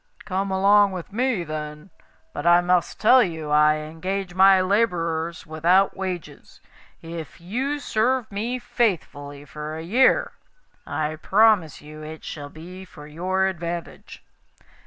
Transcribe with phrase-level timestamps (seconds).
[0.25, 1.91] 'Come along with me, then.
[2.33, 6.59] But I must tell you I engage my labourers without wages.
[7.03, 10.31] If you serve me faithfully for a year,
[10.87, 14.23] I promise you it shall be for your advantage.